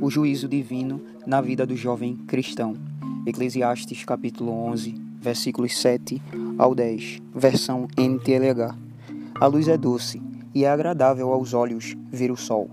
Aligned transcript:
o 0.00 0.10
juízo 0.10 0.48
divino 0.48 1.00
na 1.26 1.40
vida 1.40 1.66
do 1.66 1.76
jovem 1.76 2.14
cristão. 2.26 2.74
Eclesiastes 3.26 4.04
capítulo 4.04 4.52
11, 4.52 4.94
versículos 5.20 5.76
7 5.78 6.22
ao 6.56 6.74
10, 6.74 7.20
versão 7.34 7.88
NTLH. 7.96 8.76
A 9.40 9.46
luz 9.46 9.66
é 9.66 9.76
doce 9.76 10.22
e 10.54 10.64
é 10.64 10.70
agradável 10.70 11.32
aos 11.32 11.52
olhos 11.52 11.96
ver 12.12 12.30
o 12.30 12.36
sol. 12.36 12.70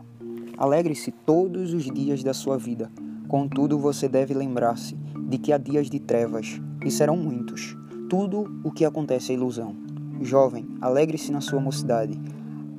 Alegre-se 0.57 1.11
todos 1.11 1.73
os 1.73 1.85
dias 1.85 2.23
da 2.23 2.33
sua 2.33 2.57
vida. 2.57 2.91
Contudo, 3.27 3.79
você 3.79 4.07
deve 4.07 4.33
lembrar-se 4.33 4.95
de 5.27 5.37
que 5.37 5.51
há 5.51 5.57
dias 5.57 5.89
de 5.89 5.99
trevas, 5.99 6.61
e 6.85 6.91
serão 6.91 7.17
muitos. 7.17 7.75
Tudo 8.07 8.59
o 8.63 8.71
que 8.71 8.85
acontece 8.85 9.31
é 9.31 9.35
ilusão. 9.35 9.75
Jovem, 10.21 10.67
alegre-se 10.79 11.31
na 11.31 11.41
sua 11.41 11.59
mocidade. 11.59 12.17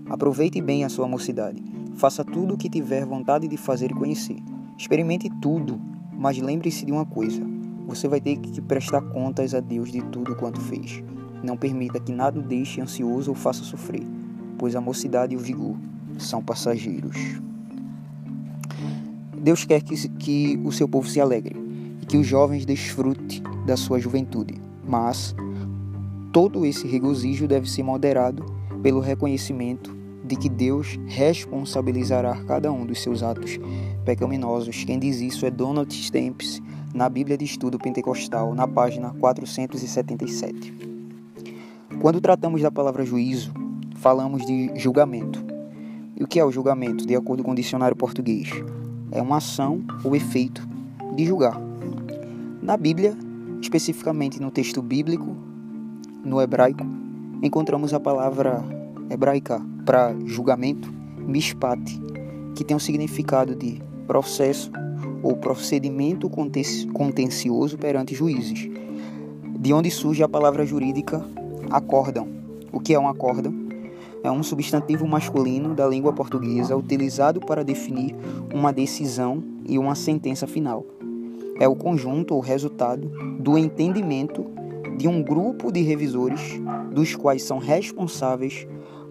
Aproveite 0.09 0.61
bem 0.61 0.85
a 0.85 0.89
sua 0.89 1.09
mocidade. 1.09 1.63
Faça 1.97 2.23
tudo 2.23 2.55
o 2.55 2.59
que 2.59 2.69
tiver 2.69 3.07
vontade 3.07 3.49
de 3.49 3.57
fazer 3.57 3.91
e 3.91 3.95
conhecer. 3.95 4.37
Experimente 4.77 5.31
tudo, 5.41 5.81
mas 6.13 6.37
lembre-se 6.37 6.85
de 6.85 6.93
uma 6.93 7.07
coisa: 7.07 7.43
você 7.87 8.07
vai 8.07 8.21
ter 8.21 8.37
que 8.37 8.61
prestar 8.61 9.01
contas 9.01 9.55
a 9.55 9.61
Deus 9.61 9.91
de 9.91 10.03
tudo 10.03 10.37
quanto 10.37 10.61
fez. 10.61 11.03
Não 11.43 11.57
permita 11.57 11.99
que 11.99 12.13
nada 12.13 12.39
o 12.39 12.43
deixe 12.43 12.83
ansioso 12.83 13.31
ou 13.31 13.35
faça 13.35 13.65
sofrer, 13.65 14.03
pois 14.59 14.77
a 14.77 14.81
mocidade 14.81 15.33
e 15.33 15.37
o 15.39 15.41
vigor 15.41 15.75
são 16.19 16.43
passageiros. 16.43 17.17
Deus 19.35 19.65
quer 19.65 19.81
que, 19.83 20.09
que 20.09 20.61
o 20.65 20.73
seu 20.73 20.87
povo 20.87 21.09
se 21.09 21.19
alegre 21.19 21.57
e 22.03 22.05
que 22.05 22.19
os 22.19 22.27
jovens 22.27 22.67
desfrute 22.67 23.43
da 23.65 23.77
sua 23.77 23.99
juventude, 23.99 24.61
mas 24.87 25.35
todo 26.31 26.67
esse 26.67 26.87
regozijo 26.87 27.49
deve 27.49 27.71
ser 27.71 27.83
moderado 27.83 28.45
pelo 28.83 29.01
reconhecimento 29.01 29.96
de 30.27 30.37
que 30.37 30.49
Deus 30.49 30.99
responsabilizará 31.07 32.37
cada 32.45 32.73
um 32.73 32.85
dos 32.85 33.03
seus 33.03 33.23
atos 33.23 33.59
pecaminosos. 34.05 34.85
Quem 34.85 34.99
diz 34.99 35.21
isso 35.21 35.47
é 35.47 35.51
Donald 35.51 35.93
Stamps 35.95 36.61
na 36.95 37.09
Bíblia 37.09 37.37
de 37.37 37.45
Estudo 37.45 37.79
Pentecostal, 37.79 38.55
na 38.55 38.67
página 38.67 39.11
477. 39.21 40.75
Quando 42.01 42.21
tratamos 42.21 42.61
da 42.63 42.71
palavra 42.71 43.05
juízo, 43.05 43.53
falamos 43.97 44.45
de 44.45 44.71
julgamento. 44.75 45.45
E 46.17 46.25
o 46.25 46.27
que 46.27 46.41
é 46.41 46.45
o 46.45 46.51
julgamento, 46.51 47.07
de 47.07 47.15
acordo 47.15 47.43
com 47.43 47.53
o 47.53 47.55
dicionário 47.55 47.97
português? 47.97 48.51
é 49.11 49.23
uma 49.23 49.39
ação 49.39 49.83
ou 50.05 50.15
efeito 50.15 50.67
de 51.15 51.25
julgar. 51.25 51.59
Na 52.63 52.77
Bíblia, 52.77 53.17
especificamente 53.61 54.41
no 54.41 54.51
texto 54.51 54.83
bíblico, 54.83 55.37
no 56.25 56.41
hebraico, 56.41 56.85
encontramos 57.43 57.95
a 57.95 58.01
palavra 58.01 58.63
hebraica 59.11 59.63
para 59.87 60.15
julgamento, 60.27 60.93
mishpat, 61.19 61.81
que 62.55 62.65
tem 62.65 62.77
o 62.77 62.81
significado 62.81 63.55
de 63.55 63.81
processo 64.07 64.71
ou 65.23 65.37
procedimento 65.37 66.29
contencioso 66.29 67.79
perante 67.79 68.15
juízes, 68.15 68.69
de 69.59 69.73
onde 69.73 69.91
surge 69.91 70.23
a 70.23 70.29
palavra 70.29 70.67
jurídica 70.67 71.25
acórdão. 71.71 72.29
O 72.71 72.81
que 72.81 72.93
é 72.93 73.01
um 73.01 73.09
acórdão? 73.09 73.67
é 74.27 74.31
um 74.31 74.43
substantivo 74.43 75.07
masculino 75.07 75.75
da 75.75 75.87
língua 75.87 76.13
portuguesa 76.13 76.77
utilizado 76.77 77.41
para 77.41 77.65
definir 77.65 78.15
uma 78.53 78.73
decisão 78.73 79.43
e 79.65 79.79
uma 79.79 79.95
sentença 79.95 80.47
final. 80.47 80.85
É 81.59 81.69
o 81.69 81.77
conjunto 81.77 82.35
ou 82.35 82.41
resultado 82.41 83.09
do 83.39 83.57
entendimento 83.57 84.45
de 84.97 85.07
um 85.07 85.23
grupo 85.23 85.71
de 85.71 85.83
revisores, 85.83 86.61
dos 86.93 87.15
quais 87.15 87.43
são 87.43 87.59
responsáveis 87.59 88.67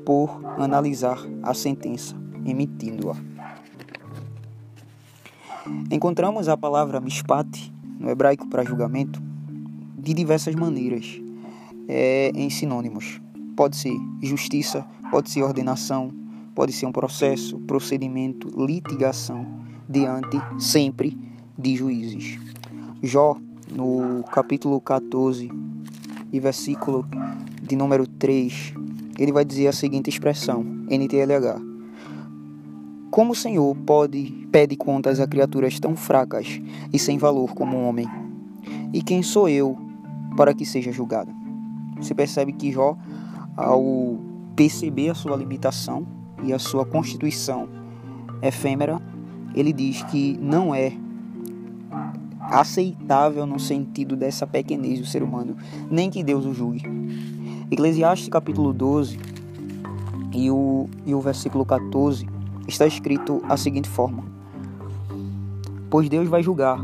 por 0.06 0.42
analisar 0.58 1.20
a 1.42 1.54
sentença, 1.54 2.16
emitindo-a. 2.46 3.16
Encontramos 5.92 6.48
a 6.48 6.56
palavra 6.56 7.02
mishpat, 7.02 7.74
no 8.00 8.10
hebraico 8.10 8.48
para 8.48 8.64
julgamento, 8.64 9.22
de 9.98 10.14
diversas 10.14 10.54
maneiras, 10.54 11.20
é, 11.88 12.32
em 12.36 12.50
sinônimos. 12.50 13.20
Pode 13.56 13.76
ser 13.76 13.96
justiça, 14.22 14.86
pode 15.10 15.32
ser 15.32 15.42
ordenação, 15.42 16.12
pode 16.54 16.72
ser 16.72 16.86
um 16.86 16.92
processo, 16.92 17.58
procedimento, 17.60 18.48
litigação 18.64 19.46
diante 19.90 20.38
sempre 20.60 21.18
de 21.58 21.76
juízes. 21.76 22.40
Jó, 23.02 23.38
no 23.72 24.24
capítulo 24.32 24.80
14 24.80 25.52
e 26.32 26.40
versículo 26.40 27.06
de 27.62 27.76
número 27.76 28.06
3, 28.06 28.74
ele 29.18 29.32
vai 29.32 29.46
dizer 29.46 29.68
a 29.68 29.74
seguinte 29.74 30.10
expressão, 30.10 30.64
NTLH. 30.90 31.62
Como 33.12 33.32
o 33.32 33.36
Senhor 33.36 33.76
pode 33.86 34.48
pede 34.52 34.76
contas 34.76 35.20
a 35.20 35.28
criaturas 35.28 35.80
tão 35.80 35.96
fracas 35.96 36.62
e 36.92 37.00
sem 37.00 37.18
valor 37.18 37.54
como 37.54 37.78
um 37.78 37.88
homem? 37.88 38.08
E 38.94 39.02
quem 39.02 39.24
sou 39.24 39.48
eu 39.48 39.78
para 40.36 40.54
que 40.54 40.66
seja 40.66 40.92
julgado? 40.92 41.32
Você 41.98 42.14
percebe 42.14 42.52
que 42.52 42.72
Jó 42.72 42.98
ao 43.56 44.18
perceber 44.56 45.10
a 45.10 45.16
sua 45.16 45.36
limitação 45.36 46.06
e 46.44 46.54
a 46.54 46.60
sua 46.60 46.86
constituição 46.86 47.70
efêmera, 48.42 49.02
ele 49.54 49.72
diz 49.72 50.04
que 50.04 50.38
não 50.42 50.76
é 50.76 50.92
aceitável 52.40 53.46
no 53.46 53.60
sentido 53.60 54.16
dessa 54.16 54.46
pequenez 54.46 55.00
do 55.00 55.06
ser 55.06 55.24
humano, 55.24 55.56
nem 55.90 56.10
que 56.10 56.24
Deus 56.24 56.46
o 56.46 56.54
julgue. 56.54 56.84
Eclesiastes 57.72 58.30
capítulo 58.30 58.72
12 58.72 59.20
e 60.32 60.52
o, 60.52 60.88
e 61.04 61.16
o 61.16 61.20
versículo 61.20 61.66
14 61.66 62.30
está 62.68 62.86
escrito 62.86 63.42
a 63.50 63.58
seguinte 63.58 63.90
forma: 63.90 64.24
Pois 65.90 66.08
Deus 66.08 66.30
vai 66.30 66.44
julgar 66.44 66.80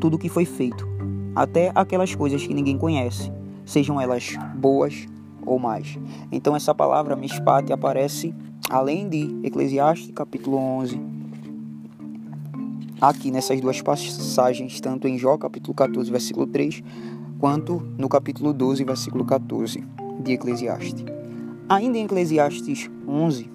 tudo 0.00 0.14
o 0.14 0.18
que 0.18 0.30
foi 0.30 0.46
feito, 0.46 0.88
até 1.36 1.70
aquelas 1.74 2.14
coisas 2.14 2.46
que 2.46 2.54
ninguém 2.54 2.78
conhece, 2.78 3.30
sejam 3.66 4.00
elas 4.00 4.34
boas 4.56 5.06
ou 5.44 5.58
mais. 5.58 5.98
Então 6.32 6.56
essa 6.56 6.74
palavra 6.74 7.14
mishpat 7.14 7.70
aparece 7.70 8.34
além 8.70 9.06
de 9.06 9.46
Eclesiastes 9.46 10.10
capítulo 10.14 10.56
11, 10.56 10.98
aqui 12.98 13.30
nessas 13.30 13.60
duas 13.60 13.82
passagens, 13.82 14.80
tanto 14.80 15.06
em 15.06 15.18
Jó 15.18 15.36
capítulo 15.36 15.74
14, 15.74 16.10
versículo 16.10 16.46
3, 16.46 16.82
quanto 17.38 17.78
no 17.98 18.08
capítulo 18.08 18.54
12, 18.54 18.84
versículo 18.84 19.26
14 19.26 19.84
de 20.24 20.32
Eclesiastes. 20.32 21.04
Ainda 21.68 21.98
em 21.98 22.04
Eclesiastes 22.04 22.90
11, 23.06 23.50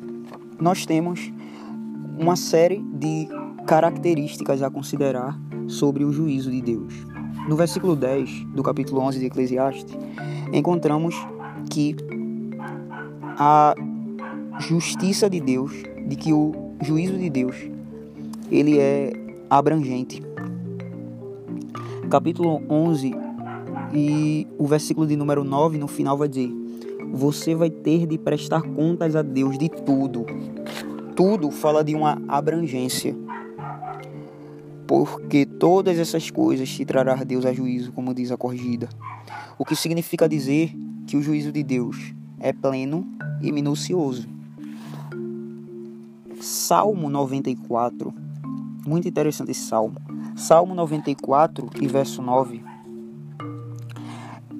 nós 0.59 0.85
temos 0.85 1.31
uma 2.18 2.35
série 2.35 2.84
de 2.94 3.28
características 3.66 4.62
a 4.62 4.69
considerar 4.69 5.40
sobre 5.68 6.03
o 6.03 6.12
juízo 6.12 6.50
de 6.52 6.62
Deus. 6.62 6.94
No 7.47 7.56
versículo 7.56 7.96
10 7.96 8.46
do 8.53 8.63
capítulo 8.63 9.02
11 9.02 9.19
de 9.19 9.25
Eclesiastes, 9.25 9.97
encontramos 10.53 11.16
que 11.69 11.96
a 13.38 13.74
justiça 14.59 15.30
de 15.30 15.40
Deus, 15.40 15.72
de 16.07 16.16
que 16.16 16.34
o 16.34 16.51
juízo 16.81 17.18
de 17.18 17.30
Deus, 17.30 17.56
ele 18.51 18.80
é 18.80 19.13
abrangente. 19.50 20.22
Capítulo 22.09 22.62
11 22.69 23.16
e 23.94 24.47
o 24.57 24.68
versículo 24.68 25.07
de 25.07 25.16
número 25.16 25.44
9 25.44 25.78
no 25.78 25.88
final 25.88 26.18
vai 26.18 26.28
dizer: 26.28 26.51
Você 27.12 27.56
vai 27.56 27.70
ter 27.70 28.06
de 28.06 28.18
prestar 28.18 28.62
contas 28.62 29.16
a 29.16 29.22
Deus 29.22 29.58
de 29.58 29.70
tudo. 29.70 30.25
Tudo 31.16 31.52
fala 31.52 31.84
de 31.84 31.96
uma 31.96 32.22
abrangência. 32.28 33.16
Porque 34.88 35.46
todas 35.46 36.00
essas 36.00 36.31
coisas 36.31 36.69
te 36.69 36.86
trará 36.86 37.16
Deus 37.24 37.46
a 37.46 37.53
juízo, 37.53 37.92
como 37.92 38.14
diz 38.14 38.31
a 38.31 38.38
corrigida. 38.38 38.88
O 39.58 39.66
que 39.66 39.75
significa 39.75 40.30
dizer 40.30 40.74
que 41.06 41.18
o 41.18 41.22
juízo 41.22 41.52
de 41.52 41.64
Deus 41.64 42.14
é 42.40 42.53
pleno 42.53 43.06
e 43.42 43.52
minucioso. 43.52 44.28
Salmo 46.39 47.10
94, 47.10 48.13
muito 48.88 49.07
interessante 49.07 49.51
esse 49.51 49.62
salmo. 49.62 50.00
Salmo 50.36 50.74
94 50.74 51.69
e 51.81 51.88
verso 51.88 52.22
9. 52.22 52.63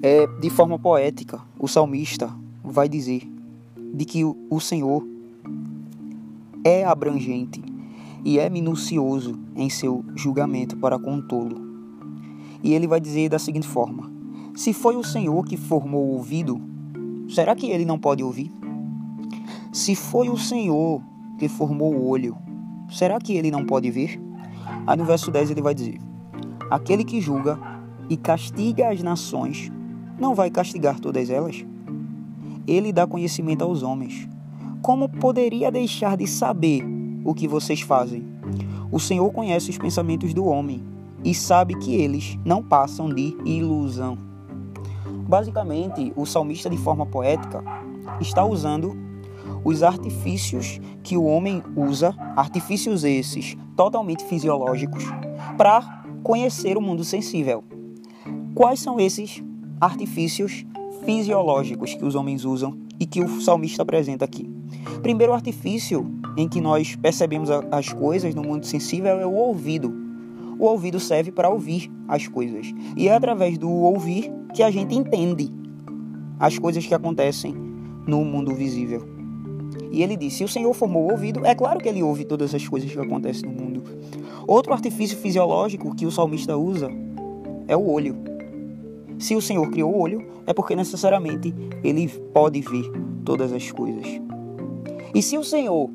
É, 0.02 0.26
de 0.26 0.50
forma 0.50 0.78
poética, 0.78 1.40
o 1.58 1.66
salmista 1.66 2.30
vai 2.62 2.88
dizer 2.88 3.22
de 3.94 4.04
que 4.04 4.24
o 4.24 4.60
Senhor 4.60 5.06
é 6.64 6.84
abrangente 6.84 7.62
e 8.24 8.38
é 8.38 8.48
minucioso 8.50 9.38
em 9.56 9.70
seu 9.70 10.04
julgamento 10.14 10.76
para 10.76 10.98
com 10.98 11.20
tolo. 11.20 11.60
E 12.62 12.74
ele 12.74 12.86
vai 12.86 13.00
dizer 13.00 13.28
da 13.28 13.38
seguinte 13.38 13.66
forma: 13.66 14.10
se 14.54 14.72
foi 14.72 14.96
o 14.96 15.04
Senhor 15.04 15.44
que 15.44 15.56
formou 15.56 16.06
o 16.06 16.12
ouvido, 16.14 16.60
será 17.28 17.54
que 17.54 17.70
ele 17.70 17.84
não 17.84 17.98
pode 17.98 18.22
ouvir? 18.22 18.50
Se 19.72 19.94
foi 19.94 20.28
o 20.28 20.36
Senhor 20.36 21.02
que 21.38 21.48
formou 21.48 21.94
o 21.94 22.08
olho, 22.08 22.36
será 22.90 23.18
que 23.18 23.34
ele 23.34 23.50
não 23.50 23.64
pode 23.64 23.90
ver? 23.90 24.20
Aí 24.86 24.96
no 24.96 25.04
verso 25.04 25.30
10 25.30 25.50
ele 25.50 25.62
vai 25.62 25.74
dizer: 25.74 25.98
Aquele 26.70 27.04
que 27.04 27.20
julga 27.20 27.58
e 28.08 28.16
castiga 28.16 28.90
as 28.90 29.02
nações, 29.02 29.70
não 30.18 30.34
vai 30.34 30.50
castigar 30.50 31.00
todas 31.00 31.30
elas? 31.30 31.64
Ele 32.70 32.92
dá 32.92 33.04
conhecimento 33.04 33.64
aos 33.64 33.82
homens. 33.82 34.28
Como 34.80 35.08
poderia 35.08 35.72
deixar 35.72 36.16
de 36.16 36.24
saber 36.28 36.84
o 37.24 37.34
que 37.34 37.48
vocês 37.48 37.80
fazem? 37.80 38.24
O 38.92 39.00
Senhor 39.00 39.28
conhece 39.32 39.70
os 39.70 39.76
pensamentos 39.76 40.32
do 40.32 40.44
homem 40.44 40.80
e 41.24 41.34
sabe 41.34 41.76
que 41.80 41.96
eles 41.96 42.38
não 42.44 42.62
passam 42.62 43.12
de 43.12 43.36
ilusão. 43.44 44.16
Basicamente, 45.28 46.12
o 46.14 46.24
salmista, 46.24 46.70
de 46.70 46.76
forma 46.76 47.04
poética, 47.04 47.60
está 48.20 48.44
usando 48.44 48.96
os 49.64 49.82
artifícios 49.82 50.80
que 51.02 51.16
o 51.16 51.24
homem 51.24 51.64
usa, 51.74 52.14
artifícios 52.36 53.02
esses 53.02 53.56
totalmente 53.76 54.22
fisiológicos, 54.22 55.02
para 55.58 56.04
conhecer 56.22 56.76
o 56.76 56.80
mundo 56.80 57.02
sensível. 57.02 57.64
Quais 58.54 58.78
são 58.78 59.00
esses 59.00 59.42
artifícios 59.80 60.64
fisiológicos 61.04 61.94
que 61.94 62.04
os 62.04 62.14
homens 62.14 62.44
usam 62.44 62.76
e 62.98 63.06
que 63.06 63.22
o 63.22 63.40
salmista 63.40 63.82
apresenta 63.82 64.24
aqui? 64.24 64.48
Primeiro 65.02 65.32
artifício 65.32 66.10
em 66.36 66.48
que 66.48 66.60
nós 66.60 66.96
percebemos 66.96 67.50
as 67.50 67.92
coisas 67.92 68.34
no 68.34 68.42
mundo 68.42 68.66
sensível 68.66 69.18
é 69.18 69.26
o 69.26 69.32
ouvido. 69.32 69.92
O 70.58 70.66
ouvido 70.66 71.00
serve 71.00 71.32
para 71.32 71.48
ouvir 71.48 71.90
as 72.06 72.28
coisas. 72.28 72.72
E 72.96 73.08
é 73.08 73.14
através 73.14 73.56
do 73.56 73.70
ouvir 73.70 74.30
que 74.54 74.62
a 74.62 74.70
gente 74.70 74.94
entende 74.94 75.50
as 76.38 76.58
coisas 76.58 76.86
que 76.86 76.94
acontecem 76.94 77.54
no 78.06 78.24
mundo 78.24 78.54
visível. 78.54 79.06
E 79.90 80.02
ele 80.02 80.16
disse: 80.16 80.38
se 80.38 80.44
o 80.44 80.48
Senhor 80.48 80.72
formou 80.74 81.08
o 81.08 81.12
ouvido, 81.12 81.44
é 81.44 81.54
claro 81.54 81.80
que 81.80 81.88
ele 81.88 82.02
ouve 82.02 82.24
todas 82.24 82.54
as 82.54 82.66
coisas 82.66 82.90
que 82.90 82.98
acontecem 82.98 83.48
no 83.48 83.60
mundo. 83.60 83.82
Outro 84.46 84.72
artifício 84.72 85.16
fisiológico 85.16 85.94
que 85.94 86.06
o 86.06 86.10
salmista 86.10 86.56
usa 86.56 86.88
é 87.66 87.76
o 87.76 87.88
olho. 87.88 88.29
Se 89.20 89.36
o 89.36 89.42
Senhor 89.42 89.70
criou 89.70 89.94
o 89.94 90.00
olho, 90.00 90.26
é 90.46 90.54
porque 90.54 90.74
necessariamente 90.74 91.54
ele 91.84 92.08
pode 92.32 92.62
ver 92.62 92.90
todas 93.22 93.52
as 93.52 93.70
coisas. 93.70 94.06
E 95.14 95.22
se 95.22 95.36
o 95.36 95.44
Senhor 95.44 95.90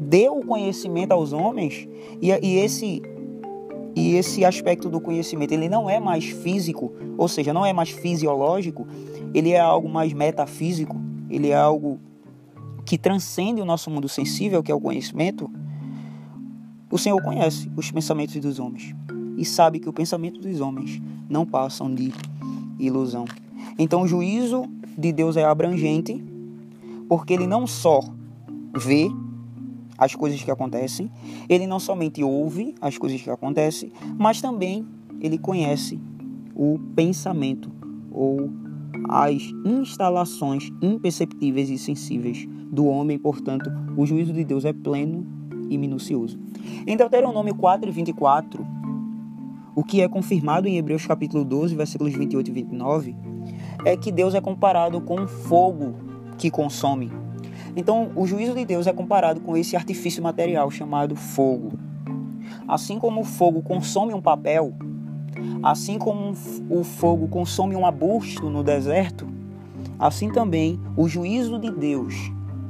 deu 0.00 0.38
o 0.38 0.44
conhecimento 0.44 1.12
aos 1.12 1.32
homens, 1.32 1.88
e, 2.20 2.28
e 2.30 2.58
esse 2.58 3.00
e 3.94 4.16
esse 4.16 4.44
aspecto 4.44 4.90
do 4.90 5.00
conhecimento 5.00 5.52
ele 5.52 5.70
não 5.70 5.88
é 5.88 5.98
mais 5.98 6.26
físico, 6.26 6.92
ou 7.16 7.28
seja, 7.28 7.54
não 7.54 7.64
é 7.64 7.72
mais 7.72 7.90
fisiológico, 7.90 8.86
ele 9.32 9.52
é 9.52 9.60
algo 9.60 9.88
mais 9.88 10.12
metafísico, 10.12 11.00
ele 11.30 11.48
é 11.48 11.56
algo 11.56 11.98
que 12.84 12.98
transcende 12.98 13.62
o 13.62 13.64
nosso 13.64 13.90
mundo 13.90 14.06
sensível, 14.06 14.62
que 14.62 14.70
é 14.70 14.74
o 14.74 14.80
conhecimento. 14.80 15.50
O 16.90 16.98
Senhor 16.98 17.22
conhece 17.22 17.70
os 17.74 17.90
pensamentos 17.90 18.36
dos 18.36 18.58
homens 18.58 18.94
e 19.36 19.44
sabe 19.44 19.78
que 19.78 19.88
o 19.88 19.92
pensamento 19.92 20.40
dos 20.40 20.60
homens 20.60 21.00
não 21.28 21.44
passam 21.44 21.92
de 21.94 22.12
ilusão. 22.78 23.24
Então 23.78 24.02
o 24.02 24.06
juízo 24.06 24.64
de 24.96 25.12
Deus 25.12 25.36
é 25.36 25.44
abrangente, 25.44 26.22
porque 27.08 27.34
ele 27.34 27.46
não 27.46 27.66
só 27.66 28.00
vê 28.74 29.10
as 29.98 30.14
coisas 30.14 30.42
que 30.42 30.50
acontecem, 30.50 31.10
ele 31.48 31.66
não 31.66 31.78
somente 31.78 32.22
ouve 32.22 32.74
as 32.80 32.98
coisas 32.98 33.20
que 33.20 33.30
acontecem, 33.30 33.92
mas 34.18 34.40
também 34.40 34.86
ele 35.20 35.38
conhece 35.38 35.98
o 36.54 36.78
pensamento 36.94 37.70
ou 38.10 38.50
as 39.08 39.42
instalações 39.64 40.70
imperceptíveis 40.82 41.70
e 41.70 41.78
sensíveis 41.78 42.46
do 42.70 42.86
homem, 42.86 43.18
portanto, 43.18 43.70
o 43.96 44.04
juízo 44.04 44.32
de 44.32 44.44
Deus 44.44 44.64
é 44.64 44.72
pleno 44.72 45.26
e 45.68 45.78
minucioso. 45.78 46.38
Em 46.86 46.96
Deuteronômio 46.96 47.54
4 47.54 47.88
e 47.88 47.92
24, 47.92 48.66
o 49.76 49.84
que 49.84 50.00
é 50.00 50.08
confirmado 50.08 50.66
em 50.66 50.78
Hebreus 50.78 51.06
capítulo 51.06 51.44
12, 51.44 51.76
versículos 51.76 52.14
28 52.14 52.48
e 52.48 52.52
29, 52.52 53.16
é 53.84 53.94
que 53.94 54.10
Deus 54.10 54.34
é 54.34 54.40
comparado 54.40 55.02
com 55.02 55.28
fogo 55.28 55.94
que 56.38 56.50
consome. 56.50 57.12
Então, 57.76 58.10
o 58.16 58.26
juízo 58.26 58.54
de 58.54 58.64
Deus 58.64 58.86
é 58.86 58.92
comparado 58.94 59.38
com 59.42 59.54
esse 59.54 59.76
artifício 59.76 60.22
material 60.22 60.70
chamado 60.70 61.14
fogo. 61.14 61.78
Assim 62.66 62.98
como 62.98 63.20
o 63.20 63.24
fogo 63.24 63.60
consome 63.60 64.14
um 64.14 64.22
papel, 64.22 64.72
assim 65.62 65.98
como 65.98 66.32
o 66.70 66.82
fogo 66.82 67.28
consome 67.28 67.76
um 67.76 67.84
arbusto 67.84 68.48
no 68.48 68.64
deserto, 68.64 69.28
assim 69.98 70.32
também 70.32 70.80
o 70.96 71.06
juízo 71.06 71.58
de 71.58 71.70
Deus 71.70 72.14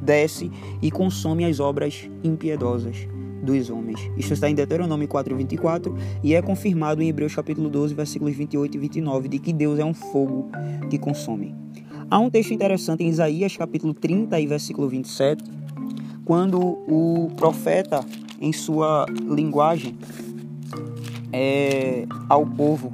desce 0.02 0.50
e 0.82 0.90
consome 0.90 1.44
as 1.44 1.60
obras 1.60 2.10
impiedosas 2.24 3.06
dos 3.46 3.70
homens. 3.70 4.00
Isto 4.16 4.34
está 4.34 4.50
em 4.50 4.54
Deuteronômio 4.54 5.08
4:24 5.08 5.94
e 6.22 6.34
é 6.34 6.42
confirmado 6.42 7.00
em 7.00 7.08
Hebreus 7.08 7.34
capítulo 7.34 7.70
12, 7.70 7.94
versículos 7.94 8.34
28 8.34 8.76
e 8.76 8.78
29 8.78 9.28
de 9.28 9.38
que 9.38 9.52
Deus 9.52 9.78
é 9.78 9.84
um 9.84 9.94
fogo 9.94 10.50
que 10.90 10.98
consome. 10.98 11.54
Há 12.10 12.18
um 12.18 12.28
texto 12.28 12.52
interessante 12.52 13.02
em 13.02 13.08
Isaías, 13.08 13.56
capítulo 13.56 13.94
30 13.94 14.38
e 14.38 14.46
versículo 14.46 14.88
27, 14.88 15.42
quando 16.24 16.60
o 16.60 17.30
profeta, 17.36 18.04
em 18.40 18.52
sua 18.52 19.06
linguagem, 19.28 19.96
é, 21.32 22.06
ao 22.28 22.46
povo 22.46 22.92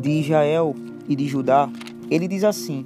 de 0.00 0.10
Israel 0.10 0.74
e 1.08 1.16
de 1.16 1.26
Judá, 1.26 1.68
ele 2.10 2.28
diz 2.28 2.44
assim, 2.44 2.84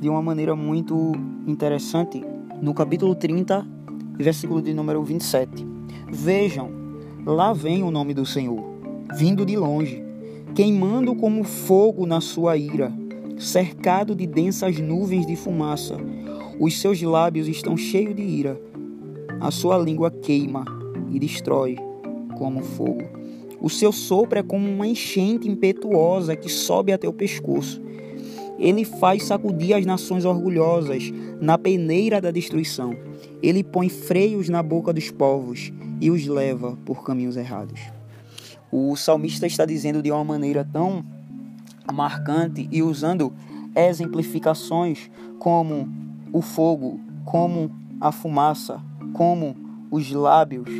de 0.00 0.08
uma 0.08 0.22
maneira 0.22 0.56
muito 0.56 1.12
interessante, 1.46 2.22
no 2.60 2.74
capítulo 2.74 3.14
30, 3.14 3.66
versículo 4.22 4.60
de 4.62 4.72
número 4.74 5.02
27. 5.02 5.66
Vejam, 6.10 6.70
lá 7.24 7.52
vem 7.52 7.82
o 7.82 7.90
nome 7.90 8.14
do 8.14 8.26
Senhor, 8.26 8.62
vindo 9.16 9.44
de 9.44 9.56
longe, 9.56 10.02
queimando 10.54 11.14
como 11.14 11.44
fogo 11.44 12.06
na 12.06 12.20
sua 12.20 12.56
ira 12.56 12.92
cercado 13.40 14.14
de 14.14 14.26
densas 14.26 14.78
nuvens 14.78 15.26
de 15.26 15.34
fumaça. 15.34 15.96
Os 16.58 16.78
seus 16.78 17.00
lábios 17.00 17.48
estão 17.48 17.74
cheios 17.76 18.14
de 18.14 18.22
ira. 18.22 18.60
A 19.40 19.50
sua 19.50 19.78
língua 19.78 20.10
queima 20.10 20.64
e 21.10 21.18
destrói 21.18 21.76
como 22.36 22.62
fogo. 22.62 23.02
O 23.58 23.70
seu 23.70 23.92
sopro 23.92 24.38
é 24.38 24.42
como 24.42 24.68
uma 24.68 24.86
enchente 24.86 25.48
impetuosa 25.48 26.36
que 26.36 26.50
sobe 26.50 26.92
até 26.92 27.08
o 27.08 27.12
pescoço. 27.12 27.80
Ele 28.60 28.84
faz 28.84 29.24
sacudir 29.24 29.74
as 29.74 29.86
nações 29.86 30.26
orgulhosas 30.26 31.10
na 31.40 31.56
peneira 31.56 32.20
da 32.20 32.30
destruição. 32.30 32.94
Ele 33.42 33.64
põe 33.64 33.88
freios 33.88 34.50
na 34.50 34.62
boca 34.62 34.92
dos 34.92 35.10
povos 35.10 35.72
e 35.98 36.10
os 36.10 36.26
leva 36.26 36.76
por 36.84 37.02
caminhos 37.02 37.38
errados. 37.38 37.80
O 38.70 38.94
salmista 38.96 39.46
está 39.46 39.64
dizendo 39.64 40.02
de 40.02 40.12
uma 40.12 40.22
maneira 40.22 40.62
tão 40.70 41.02
marcante 41.90 42.68
e 42.70 42.82
usando 42.82 43.32
exemplificações 43.74 45.10
como 45.38 45.88
o 46.30 46.42
fogo, 46.42 47.00
como 47.24 47.70
a 47.98 48.12
fumaça, 48.12 48.78
como 49.14 49.56
os 49.90 50.12
lábios, 50.12 50.70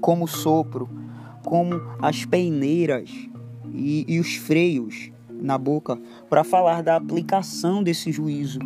como 0.00 0.26
o 0.26 0.28
sopro, 0.28 0.88
como 1.44 1.74
as 2.00 2.24
peineiras 2.24 3.10
e, 3.74 4.04
e 4.06 4.20
os 4.20 4.36
freios 4.36 5.11
na 5.42 5.58
boca 5.58 5.98
para 6.30 6.44
falar 6.44 6.82
da 6.82 6.96
aplicação 6.96 7.82
desse 7.82 8.12
juízo 8.12 8.58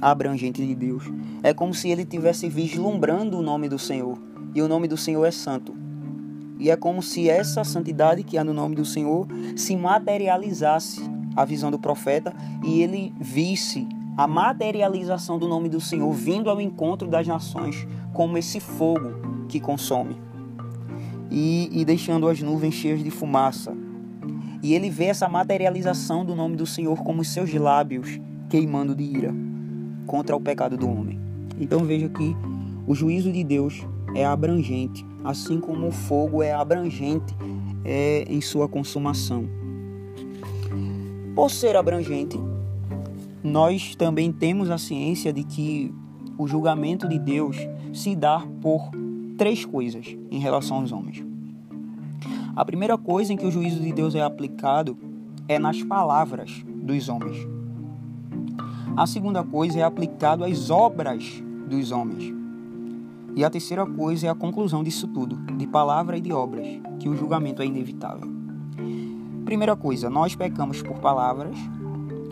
abrangente 0.00 0.64
de 0.64 0.74
Deus. 0.74 1.04
É 1.42 1.54
como 1.54 1.74
se 1.74 1.88
ele 1.90 2.02
estivesse 2.02 2.48
vislumbrando 2.48 3.38
o 3.38 3.42
nome 3.42 3.68
do 3.68 3.78
Senhor. 3.78 4.18
E 4.54 4.62
o 4.62 4.68
nome 4.68 4.88
do 4.88 4.96
Senhor 4.96 5.24
é 5.24 5.30
santo. 5.30 5.74
E 6.58 6.70
é 6.70 6.76
como 6.76 7.02
se 7.02 7.28
essa 7.28 7.64
santidade 7.64 8.22
que 8.22 8.38
há 8.38 8.44
no 8.44 8.54
nome 8.54 8.76
do 8.76 8.84
Senhor 8.84 9.26
se 9.56 9.76
materializasse 9.76 11.02
a 11.36 11.44
visão 11.44 11.70
do 11.70 11.78
profeta 11.78 12.32
e 12.64 12.80
ele 12.80 13.12
visse 13.20 13.86
a 14.16 14.26
materialização 14.26 15.38
do 15.38 15.48
nome 15.48 15.68
do 15.68 15.80
Senhor 15.80 16.12
vindo 16.12 16.48
ao 16.48 16.60
encontro 16.60 17.08
das 17.08 17.26
nações 17.26 17.86
como 18.12 18.38
esse 18.38 18.60
fogo 18.60 19.46
que 19.48 19.58
consome 19.58 20.16
e, 21.30 21.68
e 21.72 21.84
deixando 21.84 22.28
as 22.28 22.40
nuvens 22.40 22.74
cheias 22.74 23.02
de 23.02 23.10
fumaça. 23.10 23.76
E 24.64 24.72
ele 24.72 24.88
vê 24.88 25.04
essa 25.04 25.28
materialização 25.28 26.24
do 26.24 26.34
nome 26.34 26.56
do 26.56 26.64
Senhor 26.64 26.96
como 27.02 27.20
os 27.20 27.28
seus 27.28 27.52
lábios 27.52 28.18
queimando 28.48 28.94
de 28.94 29.04
ira 29.04 29.34
contra 30.06 30.34
o 30.34 30.40
pecado 30.40 30.74
do 30.74 30.88
homem. 30.88 31.20
Então 31.60 31.80
veja 31.80 32.08
que 32.08 32.34
o 32.86 32.94
juízo 32.94 33.30
de 33.30 33.44
Deus 33.44 33.86
é 34.14 34.24
abrangente, 34.24 35.04
assim 35.22 35.60
como 35.60 35.88
o 35.88 35.92
fogo 35.92 36.42
é 36.42 36.54
abrangente 36.54 37.36
é, 37.84 38.24
em 38.26 38.40
sua 38.40 38.66
consumação. 38.66 39.46
Por 41.34 41.50
ser 41.50 41.76
abrangente, 41.76 42.40
nós 43.42 43.94
também 43.94 44.32
temos 44.32 44.70
a 44.70 44.78
ciência 44.78 45.30
de 45.30 45.44
que 45.44 45.92
o 46.38 46.46
julgamento 46.46 47.06
de 47.06 47.18
Deus 47.18 47.58
se 47.92 48.16
dá 48.16 48.42
por 48.62 48.90
três 49.36 49.66
coisas 49.66 50.16
em 50.30 50.38
relação 50.38 50.78
aos 50.78 50.90
homens. 50.90 51.33
A 52.56 52.64
primeira 52.64 52.96
coisa 52.96 53.32
em 53.32 53.36
que 53.36 53.46
o 53.46 53.50
juízo 53.50 53.80
de 53.80 53.92
Deus 53.92 54.14
é 54.14 54.22
aplicado 54.22 54.96
é 55.48 55.58
nas 55.58 55.82
palavras 55.82 56.64
dos 56.66 57.08
homens. 57.08 57.36
A 58.96 59.06
segunda 59.06 59.42
coisa 59.42 59.80
é 59.80 59.82
aplicado 59.82 60.44
às 60.44 60.70
obras 60.70 61.42
dos 61.68 61.90
homens. 61.90 62.32
E 63.34 63.44
a 63.44 63.50
terceira 63.50 63.84
coisa 63.84 64.28
é 64.28 64.30
a 64.30 64.34
conclusão 64.34 64.84
disso 64.84 65.08
tudo, 65.08 65.36
de 65.56 65.66
palavra 65.66 66.16
e 66.16 66.20
de 66.20 66.32
obras, 66.32 66.66
que 67.00 67.08
o 67.08 67.16
julgamento 67.16 67.60
é 67.60 67.66
inevitável. 67.66 68.32
Primeira 69.44 69.74
coisa, 69.74 70.08
nós 70.08 70.36
pecamos 70.36 70.80
por 70.80 71.00
palavras, 71.00 71.56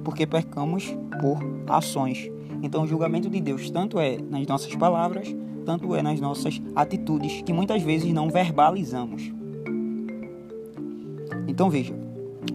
porque 0.04 0.24
pecamos 0.24 0.96
por 1.20 1.38
ações. 1.68 2.30
Então, 2.62 2.84
o 2.84 2.86
julgamento 2.86 3.28
de 3.28 3.40
Deus 3.40 3.68
tanto 3.70 3.98
é 3.98 4.18
nas 4.18 4.46
nossas 4.46 4.74
palavras 4.76 5.34
tanto 5.64 5.94
é 5.94 6.02
nas 6.02 6.20
nossas 6.20 6.60
atitudes 6.74 7.40
que 7.42 7.52
muitas 7.52 7.82
vezes 7.82 8.12
não 8.12 8.28
verbalizamos. 8.28 9.32
Então 11.52 11.68
veja, 11.68 11.94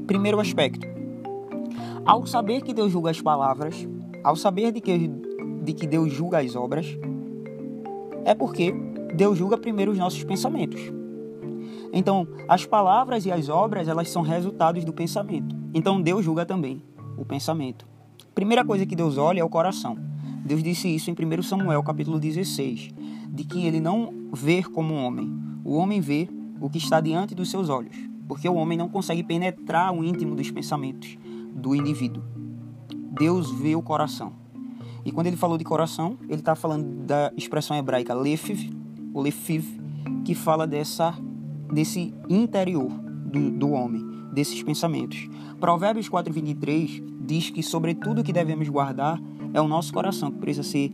primeiro 0.08 0.40
aspecto. 0.40 0.88
Ao 2.04 2.26
saber 2.26 2.64
que 2.64 2.74
Deus 2.74 2.92
julga 2.92 3.12
as 3.12 3.22
palavras, 3.22 3.88
ao 4.24 4.36
saber 4.36 4.72
de 4.72 4.82
que, 4.82 5.08
de 5.62 5.74
que 5.74 5.86
Deus 5.86 6.12
julga 6.12 6.40
as 6.40 6.56
obras, 6.56 6.88
é 8.26 8.34
porque 8.34 8.74
Deus 9.16 9.38
julga 9.38 9.56
primeiro 9.56 9.92
os 9.92 10.00
nossos 10.00 10.24
pensamentos. 10.24 10.82
Então, 11.94 12.28
as 12.48 12.66
palavras 12.66 13.24
e 13.28 13.32
as 13.32 13.50
obras, 13.50 13.88
elas 13.88 14.10
são 14.10 14.24
resultados 14.24 14.84
do 14.84 14.92
pensamento. 14.92 15.56
Então, 15.76 16.02
Deus 16.02 16.26
julga 16.26 16.44
também 16.44 16.82
o 17.16 17.24
pensamento. 17.24 17.88
Primeira 18.34 18.66
coisa 18.66 18.84
que 18.84 18.96
Deus 18.96 19.20
olha 19.20 19.42
é 19.42 19.44
o 19.44 19.50
coração. 19.50 19.96
Deus 20.44 20.64
disse 20.64 20.88
isso 20.88 21.12
em 21.12 21.14
1 21.14 21.44
Samuel, 21.44 21.84
capítulo 21.84 22.20
16, 22.20 22.96
de 23.30 23.44
que 23.44 23.64
ele 23.64 23.80
não 23.80 24.12
vê 24.34 24.64
como 24.64 24.96
homem. 24.96 25.32
O 25.64 25.76
homem 25.76 26.02
vê 26.02 26.28
o 26.60 26.68
que 26.68 26.80
está 26.80 27.00
diante 27.00 27.36
dos 27.36 27.52
seus 27.52 27.70
olhos, 27.70 27.96
porque 28.28 28.48
o 28.48 28.56
homem 28.56 28.78
não 28.78 28.90
consegue 28.90 29.24
penetrar 29.24 29.94
o 29.94 30.04
íntimo 30.04 30.36
dos 30.36 30.52
pensamentos 30.52 31.18
do 31.54 31.74
indivíduo. 31.76 32.24
Deus 33.12 33.52
vê 33.52 33.76
o 33.76 33.82
coração. 33.82 34.34
E 35.04 35.12
quando 35.12 35.28
ele 35.28 35.38
falou 35.38 35.58
de 35.58 35.64
coração, 35.64 36.18
ele 36.24 36.40
está 36.42 36.56
falando 36.56 37.06
da 37.06 37.32
expressão 37.38 37.78
hebraica 37.78 38.14
lefiv, 38.14 38.70
o 39.14 39.22
lefiv, 39.22 39.66
que 40.26 40.36
fala 40.36 40.68
dessa, 40.68 41.16
desse 41.72 42.14
interior 42.30 42.90
do, 42.90 43.50
do 43.52 43.70
homem, 43.72 44.04
desses 44.34 44.62
pensamentos. 44.62 45.30
Provérbios 45.60 46.10
4,23 46.10 47.04
diz 47.22 47.50
que 47.50 47.64
sobre 47.64 47.96
tudo 47.96 48.24
que 48.24 48.34
devemos 48.34 48.68
guardar 48.70 49.20
é 49.54 49.62
o 49.62 49.68
nosso 49.68 49.94
coração, 49.94 50.30
que 50.30 50.40
precisa 50.40 50.70
ser 50.70 50.92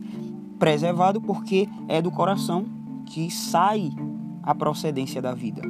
preservado, 0.58 1.20
porque 1.20 1.68
é 1.88 2.00
do 2.00 2.10
coração 2.10 2.64
que 3.06 3.30
sai 3.30 3.90
a 4.42 4.54
procedência 4.54 5.20
da 5.20 5.34
vida. 5.34 5.62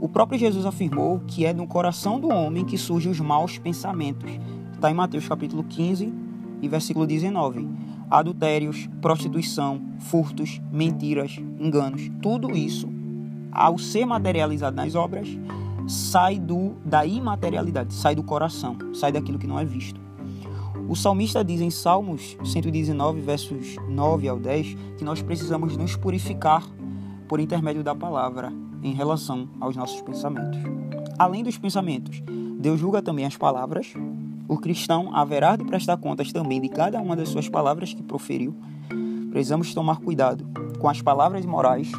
O 0.00 0.08
próprio 0.08 0.38
Jesus 0.38 0.64
afirmou 0.64 1.20
que 1.26 1.44
é 1.44 1.52
no 1.52 1.66
coração 1.66 2.20
do 2.20 2.28
homem 2.28 2.64
que 2.64 2.78
surgem 2.78 3.10
os 3.10 3.18
maus 3.18 3.58
pensamentos. 3.58 4.30
Está 4.72 4.92
em 4.92 4.94
Mateus 4.94 5.26
capítulo 5.26 5.64
15 5.64 6.14
e 6.62 6.68
versículo 6.68 7.04
19. 7.04 7.68
Adultérios, 8.08 8.88
prostituição, 9.02 9.82
furtos, 9.98 10.60
mentiras, 10.70 11.36
enganos, 11.58 12.08
tudo 12.22 12.56
isso, 12.56 12.88
ao 13.50 13.76
ser 13.76 14.06
materializado 14.06 14.76
nas 14.76 14.94
obras, 14.94 15.28
sai 15.88 16.38
do 16.38 16.76
da 16.84 17.04
imaterialidade, 17.04 17.92
sai 17.92 18.14
do 18.14 18.22
coração, 18.22 18.76
sai 18.94 19.10
daquilo 19.10 19.38
que 19.38 19.48
não 19.48 19.58
é 19.58 19.64
visto. 19.64 20.00
O 20.88 20.94
salmista 20.94 21.44
diz 21.44 21.60
em 21.60 21.70
Salmos 21.70 22.36
119, 22.44 23.20
versos 23.20 23.76
9 23.88 24.28
ao 24.28 24.38
10, 24.38 24.76
que 24.96 25.04
nós 25.04 25.20
precisamos 25.20 25.76
nos 25.76 25.96
purificar 25.96 26.64
por 27.26 27.40
intermédio 27.40 27.82
da 27.82 27.96
palavra 27.96 28.52
em 28.82 28.92
relação 28.92 29.48
aos 29.60 29.76
nossos 29.76 30.00
pensamentos. 30.02 30.58
Além 31.18 31.42
dos 31.42 31.58
pensamentos, 31.58 32.22
Deus 32.58 32.78
julga 32.80 33.02
também 33.02 33.24
as 33.24 33.36
palavras. 33.36 33.92
O 34.46 34.56
cristão 34.56 35.14
haverá 35.14 35.56
de 35.56 35.64
prestar 35.64 35.96
contas 35.96 36.32
também 36.32 36.60
de 36.60 36.68
cada 36.68 37.00
uma 37.00 37.16
das 37.16 37.28
suas 37.28 37.48
palavras 37.48 37.92
que 37.92 38.02
proferiu. 38.02 38.54
Precisamos 39.30 39.74
tomar 39.74 39.96
cuidado 39.98 40.46
com 40.78 40.88
as 40.88 41.02
palavras 41.02 41.44
imorais, 41.44 41.90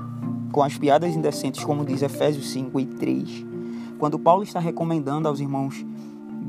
com 0.52 0.64
as 0.64 0.78
piadas 0.78 1.16
indecentes, 1.16 1.64
como 1.64 1.86
diz 1.86 2.02
Efésios 2.02 2.50
5 2.50 2.80
e 2.80 2.86
3 2.86 3.50
quando 4.00 4.18
Paulo 4.18 4.42
está 4.42 4.60
recomendando 4.60 5.28
aos 5.28 5.42
irmãos 5.42 5.86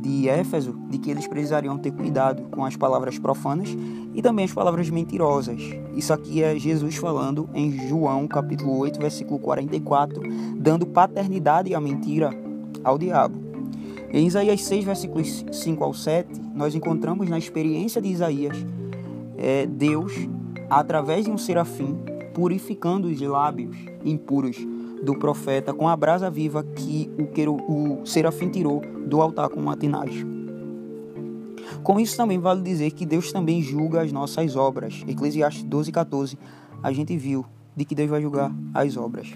de 0.00 0.28
Éfeso 0.28 0.72
de 0.88 0.98
que 0.98 1.10
eles 1.10 1.26
precisariam 1.26 1.76
ter 1.78 1.92
cuidado 1.92 2.42
com 2.50 2.64
as 2.64 2.76
palavras 2.76 3.18
profanas 3.18 3.68
e 4.14 4.22
também 4.22 4.44
as 4.44 4.52
palavras 4.52 4.88
mentirosas. 4.90 5.60
Isso 5.94 6.12
aqui 6.12 6.42
é 6.42 6.58
Jesus 6.58 6.96
falando 6.96 7.48
em 7.54 7.88
João 7.88 8.26
capítulo 8.26 8.76
8, 8.78 8.98
versículo 8.98 9.38
44, 9.38 10.22
dando 10.56 10.86
paternidade 10.86 11.74
à 11.74 11.80
mentira 11.80 12.30
ao 12.82 12.98
diabo. 12.98 13.38
Em 14.12 14.26
Isaías 14.26 14.64
6, 14.64 14.84
versículos 14.84 15.44
5 15.52 15.84
ao 15.84 15.94
7, 15.94 16.28
nós 16.54 16.74
encontramos 16.74 17.28
na 17.28 17.38
experiência 17.38 18.00
de 18.00 18.08
Isaías 18.08 18.56
é, 19.38 19.66
Deus, 19.66 20.12
através 20.68 21.26
de 21.26 21.30
um 21.30 21.38
serafim, 21.38 21.96
purificando 22.34 23.08
os 23.08 23.20
lábios 23.20 23.76
impuros 24.04 24.56
do 25.02 25.18
profeta 25.18 25.72
com 25.72 25.88
a 25.88 25.96
brasa 25.96 26.30
viva 26.30 26.62
que 26.62 27.10
o, 27.18 27.26
queiro, 27.26 27.54
o 27.54 28.04
serafim 28.04 28.48
tirou 28.48 28.82
do 29.06 29.20
altar 29.20 29.48
com 29.48 29.60
matinagem. 29.60 30.40
Com 31.82 31.98
isso 31.98 32.16
também 32.16 32.38
vale 32.38 32.62
dizer 32.62 32.90
que 32.90 33.06
Deus 33.06 33.32
também 33.32 33.62
julga 33.62 34.02
as 34.02 34.12
nossas 34.12 34.56
obras. 34.56 35.02
Eclesiastes 35.08 35.62
12, 35.62 35.92
14, 35.92 36.38
a 36.82 36.92
gente 36.92 37.16
viu 37.16 37.44
de 37.74 37.84
que 37.84 37.94
Deus 37.94 38.10
vai 38.10 38.20
julgar 38.20 38.52
as 38.74 38.96
obras. 38.96 39.28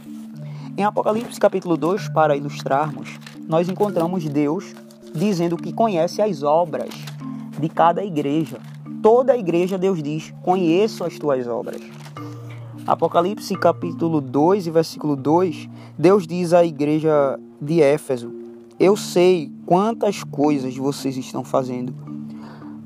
Em 0.76 0.82
Apocalipse 0.82 1.38
capítulo 1.38 1.76
2, 1.76 2.08
para 2.08 2.36
ilustrarmos, 2.36 3.18
nós 3.46 3.68
encontramos 3.68 4.24
Deus 4.24 4.74
dizendo 5.14 5.56
que 5.56 5.72
conhece 5.72 6.20
as 6.20 6.42
obras 6.42 6.90
de 7.58 7.68
cada 7.68 8.04
igreja. 8.04 8.58
Toda 9.00 9.32
a 9.32 9.38
igreja, 9.38 9.78
Deus 9.78 10.02
diz: 10.02 10.34
Conheço 10.42 11.04
as 11.04 11.18
tuas 11.18 11.46
obras. 11.46 11.80
Apocalipse 12.86 13.56
capítulo 13.56 14.20
2 14.20 14.66
e 14.66 14.70
versículo 14.70 15.16
2, 15.16 15.70
Deus 15.98 16.26
diz 16.26 16.52
à 16.52 16.66
igreja 16.66 17.40
de 17.58 17.80
Éfeso: 17.80 18.30
Eu 18.78 18.94
sei 18.94 19.50
quantas 19.64 20.22
coisas 20.22 20.76
vocês 20.76 21.16
estão 21.16 21.42
fazendo. 21.42 21.94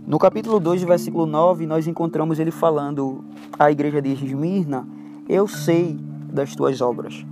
No 0.06 0.16
capítulo 0.16 0.60
2, 0.60 0.84
versículo 0.84 1.26
9, 1.26 1.66
nós 1.66 1.88
encontramos 1.88 2.38
ele 2.38 2.52
falando 2.52 3.24
à 3.58 3.72
igreja 3.72 4.00
de 4.00 4.12
Esmirna: 4.12 4.86
Eu 5.28 5.48
sei 5.48 5.98
das 6.32 6.54
tuas 6.54 6.80
obras. 6.80 7.26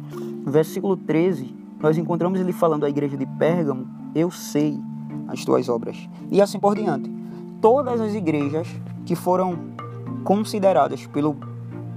No 0.45 0.51
versículo 0.51 0.97
13, 0.97 1.55
nós 1.79 1.97
encontramos 1.97 2.41
ele 2.41 2.53
falando 2.53 2.85
à 2.85 2.89
igreja 2.89 3.17
de 3.17 3.27
Pérgamo: 3.39 3.87
Eu 4.13 4.29
sei 4.29 4.77
as 5.29 5.45
tuas 5.45 5.69
obras. 5.69 5.97
E 6.33 6.43
assim 6.43 6.59
por 6.59 6.75
diante. 6.75 7.09
Todas 7.61 8.01
as 8.01 8.13
igrejas 8.13 8.67
que 9.05 9.15
foram 9.15 9.57
consideradas 10.25 11.07
pelo 11.07 11.37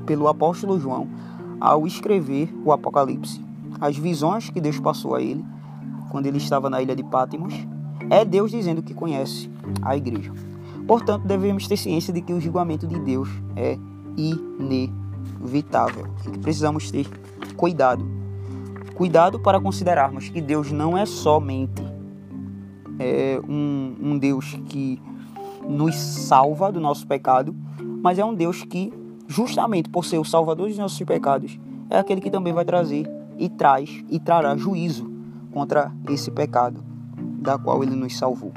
pelo 0.09 0.27
apóstolo 0.27 0.79
João 0.79 1.07
ao 1.61 1.85
escrever 1.85 2.51
o 2.65 2.71
Apocalipse, 2.71 3.39
as 3.79 3.95
visões 3.95 4.49
que 4.49 4.59
Deus 4.59 4.79
passou 4.79 5.13
a 5.13 5.21
ele 5.21 5.45
quando 6.09 6.25
ele 6.25 6.39
estava 6.39 6.67
na 6.67 6.81
ilha 6.81 6.95
de 6.95 7.03
Pátimos, 7.03 7.53
é 8.09 8.25
Deus 8.25 8.49
dizendo 8.49 8.81
que 8.81 8.95
conhece 8.95 9.47
a 9.83 9.95
igreja. 9.95 10.33
Portanto, 10.87 11.27
devemos 11.27 11.67
ter 11.67 11.77
ciência 11.77 12.11
de 12.11 12.21
que 12.21 12.33
o 12.33 12.41
julgamento 12.41 12.87
de 12.87 12.97
Deus 12.97 13.29
é 13.55 13.77
inevitável 14.17 16.07
e 16.25 16.31
que 16.31 16.39
precisamos 16.39 16.89
ter 16.89 17.07
cuidado. 17.55 18.03
Cuidado 18.95 19.39
para 19.39 19.61
considerarmos 19.61 20.27
que 20.27 20.41
Deus 20.41 20.71
não 20.71 20.97
é 20.97 21.05
somente 21.05 21.83
é, 22.97 23.39
um, 23.47 23.95
um 24.01 24.17
Deus 24.17 24.57
que 24.69 24.99
nos 25.69 25.93
salva 25.95 26.71
do 26.71 26.79
nosso 26.79 27.05
pecado, 27.05 27.55
mas 28.01 28.17
é 28.17 28.25
um 28.25 28.33
Deus 28.33 28.63
que 28.63 28.91
justamente 29.29 29.87
por 29.87 30.03
ser 30.03 30.17
o 30.17 30.25
salvador 30.25 30.67
dos 30.67 30.77
nossos 30.77 31.01
pecados, 31.03 31.59
é 31.87 31.99
aquele 31.99 32.19
que 32.19 32.31
também 32.31 32.51
vai 32.51 32.65
trazer 32.65 33.07
e 33.37 33.47
traz 33.47 34.03
e 34.09 34.19
trará 34.19 34.57
juízo 34.57 35.09
contra 35.53 35.93
esse 36.09 36.31
pecado 36.31 36.83
da 37.39 37.57
qual 37.57 37.83
ele 37.83 37.95
nos 37.95 38.17
salvou. 38.17 38.51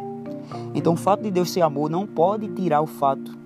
Então, 0.74 0.94
o 0.94 0.96
fato 0.96 1.22
de 1.22 1.30
Deus 1.30 1.50
ser 1.50 1.60
amor 1.60 1.90
não 1.90 2.06
pode 2.06 2.48
tirar 2.48 2.80
o 2.80 2.86
fato 2.86 3.38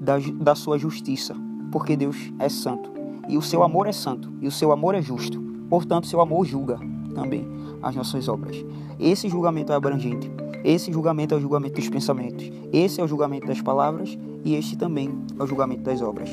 da, 0.00 0.18
da 0.18 0.54
sua 0.56 0.76
justiça, 0.76 1.34
porque 1.70 1.96
Deus 1.96 2.16
é 2.38 2.48
santo 2.48 2.90
e 3.28 3.38
o 3.38 3.42
seu 3.42 3.62
amor 3.62 3.86
é 3.86 3.92
santo 3.92 4.32
e 4.40 4.48
o 4.48 4.52
seu 4.52 4.72
amor 4.72 4.96
é 4.96 5.00
justo. 5.00 5.40
Portanto, 5.70 6.08
seu 6.08 6.20
amor 6.20 6.44
julga 6.44 6.78
também 7.14 7.46
as 7.80 7.94
nossas 7.94 8.28
obras. 8.28 8.56
Esse 8.98 9.28
julgamento 9.28 9.72
é 9.72 9.76
abrangente. 9.76 10.30
Esse 10.64 10.92
julgamento 10.92 11.34
é 11.34 11.38
o 11.38 11.40
julgamento 11.40 11.76
dos 11.76 11.88
pensamentos. 11.88 12.50
Esse 12.72 13.00
é 13.00 13.04
o 13.04 13.08
julgamento 13.08 13.46
das 13.46 13.60
palavras 13.60 14.18
e 14.44 14.54
este 14.54 14.76
também 14.76 15.10
é 15.38 15.42
o 15.42 15.46
julgamento 15.46 15.82
das 15.82 16.02
obras. 16.02 16.30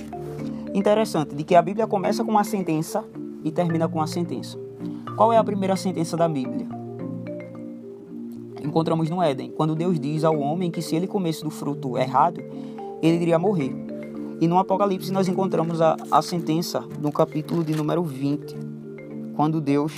Interessante 0.73 1.33
de 1.33 1.43
que 1.43 1.55
a 1.55 1.61
Bíblia 1.61 1.87
começa 1.87 2.23
com 2.23 2.31
uma 2.31 2.43
sentença 2.43 3.03
e 3.43 3.51
termina 3.51 3.87
com 3.87 3.97
uma 3.97 4.07
sentença. 4.07 4.57
Qual 5.15 5.33
é 5.33 5.37
a 5.37 5.43
primeira 5.43 5.75
sentença 5.75 6.15
da 6.15 6.27
Bíblia? 6.29 6.67
Encontramos 8.63 9.09
no 9.09 9.21
Éden, 9.21 9.51
quando 9.51 9.75
Deus 9.75 9.99
diz 9.99 10.23
ao 10.23 10.37
homem 10.37 10.69
que 10.69 10.81
se 10.81 10.95
ele 10.95 11.07
comesse 11.07 11.43
do 11.43 11.49
fruto 11.49 11.97
errado, 11.97 12.41
ele 13.01 13.17
iria 13.17 13.39
morrer. 13.39 13.73
E 14.39 14.47
no 14.47 14.59
Apocalipse 14.59 15.11
nós 15.11 15.27
encontramos 15.27 15.81
a, 15.81 15.97
a 16.11 16.21
sentença 16.21 16.83
no 17.01 17.11
capítulo 17.11 17.63
de 17.63 17.75
número 17.75 18.03
20, 18.03 18.55
quando 19.35 19.59
Deus 19.59 19.93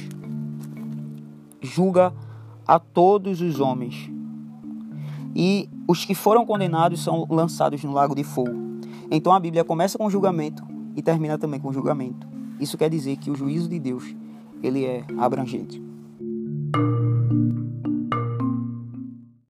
julga 1.60 2.14
a 2.66 2.80
todos 2.80 3.42
os 3.42 3.60
homens. 3.60 4.10
E 5.36 5.70
os 5.88 6.06
que 6.06 6.16
foram 6.16 6.46
condenados 6.46 7.04
são 7.04 7.28
lançados 7.30 7.84
no 7.84 7.92
lago 7.92 8.16
de 8.16 8.24
fogo. 8.24 8.71
Então 9.14 9.34
a 9.34 9.40
Bíblia 9.42 9.66
começa 9.66 9.98
com 9.98 10.10
julgamento 10.10 10.64
e 10.96 11.02
termina 11.02 11.38
também 11.38 11.60
com 11.60 11.74
julgamento. 11.74 12.26
Isso 12.62 12.78
quer 12.78 12.90
dizer 12.90 13.18
que 13.18 13.30
o 13.30 13.36
juízo 13.36 13.68
de 13.68 13.78
Deus, 13.78 14.16
ele 14.64 14.86
é 14.86 15.04
abrangente. 15.18 15.84